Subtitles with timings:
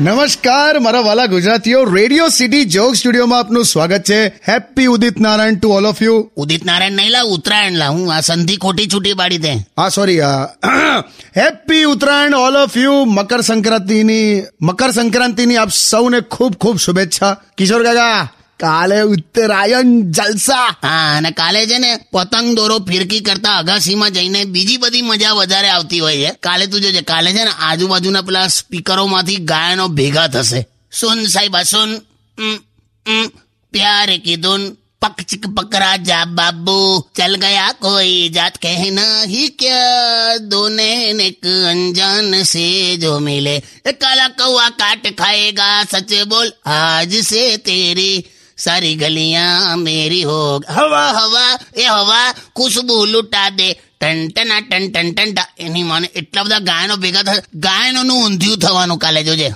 [0.00, 4.26] નમસ્કાર મારા વાલા ગુજરાતીઓ રેડિયો સિટી જોક સ્ટુડિયોમાં આપનું સ્વાગત છે.
[4.26, 7.88] Happy Udit Narayan to all of you Udit Narayan નહીં લા ઉત્તરાયણ લા.
[7.88, 9.52] હું આ સંધિ ખોટી છૂટી પાડી દે.
[9.52, 10.20] હા sorry
[11.36, 17.36] happy Uttarayan all of you Makar સંક્રાંતિની મકર સંક્રાંતિની આપ સૌને ખૂબ ખૂબ શુભેચ્છા.
[17.58, 18.28] કિશોર કાકા.
[18.59, 24.77] કાલે ઉત્તરાયણ જલસા હા અને કાલે છે ને પતંગ દોરો ફિરકી કરતા અગાસીમાં જઈને બીજી
[24.77, 29.41] બધી મજા વધારે આવતી હોય છે કાલે તું જોજે કાલે છે ને આજુબાજુના પેલા સ્પીકરોમાંથી
[29.51, 31.91] ગાયનો ભેગા થશે સુન સાહેબા સુન
[32.37, 32.57] ઉમ,
[33.05, 33.27] ઉમ,
[33.73, 34.63] પ્યાર કી ધૂન
[35.01, 36.77] પક ચિક પકરા જા બાબू
[37.17, 39.81] चल गया कोई जात कहना ही क्या
[40.51, 40.87] दोने
[41.27, 42.65] एक अनजान से
[42.97, 43.55] जो मिले
[43.85, 48.09] ए काला कौआ काट खाएगा सच बोल आज से तेरी
[48.59, 49.47] सारी गलियां
[49.79, 51.45] मेरी हो हवा हवा
[51.75, 52.19] એ હવા
[52.55, 53.67] ખુશ્બુ લૂટા દે
[54.01, 55.47] ટન ટના ટન ટન ટન ટા.
[55.57, 59.49] એની મને એટલા બધા ગાયનો ભેગા થશે ગાયનોનું ઊંધિયું થવાનું કાલે જોજે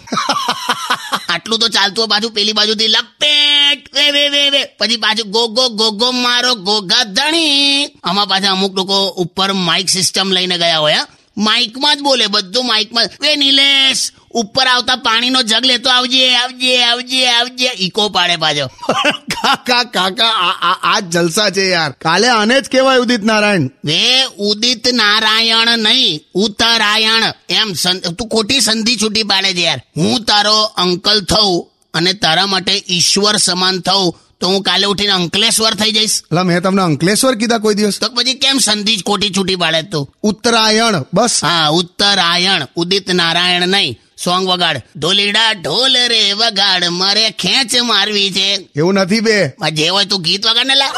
[1.27, 5.43] આટલું તો ચાલતું હોય પાછું પેલી બાજુથી લપેટ વે વે વે વે પછી પાછું ગો
[5.49, 10.79] ગો ગો ગો મારો ગોગા ધણી આમાં પાછા અમુક લોકો ઉપર માઇક સિસ્ટમ લઈને ગયા
[10.79, 11.07] હોય હા.
[11.37, 14.03] માઇકમાં જ બોલે બધું માઇકમાં વે નિલેશ
[14.34, 17.70] ઉપર આવતા પાણીનો જગ લેતો આવજે આવજે આવજે આવજે.
[17.78, 18.66] ઈકો પાડે પાછો.
[19.30, 21.90] કાકા કાકા આ- આ જલસા છે યાર.
[21.90, 23.62] કાલે આને જ કહેવાય ઉદિત નારાયણ.
[23.84, 27.72] વે ઉદિત નારાયણ નહીં ઉતરાયણ એમ
[28.10, 29.82] તું ખોટી સંધિ છૂટી પાડે છે યાર.
[29.96, 35.74] હું તારો અંકલ થઉં અને તારા માટે ઈશ્વર સમાન થઉં તો હું કાલે ઉઠીને અંકલેશ્વર
[35.74, 36.20] થઈ જઈશ.
[36.20, 38.00] એટલે મેં તમને અંકલેશ્વર કીધા કોઈ દિવસ?
[38.00, 40.14] તો પછી કેમ સંધિ જ ખોટી છૂટી પાડે તું?
[40.22, 41.44] ઉત્તરાયણ બસ.
[41.44, 42.66] હા ઉત્તરાયણ.
[42.76, 43.98] ઉદિત નારાયણ નહીં.
[44.24, 44.76] સોંગ વગાડ.
[44.98, 48.48] ઢોલીડા ઢોલ રે વગાડ મારે ખેંચ મારવી છે.
[48.76, 49.36] એવું નથી બે.
[49.72, 50.92] જે હોય તું ગીત વગાડ ને લા.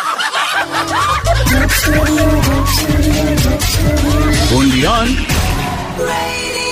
[4.56, 5.08] Only on
[6.08, 6.65] Radio